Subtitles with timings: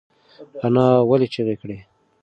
[0.65, 1.77] انا ولې چیغه کړه؟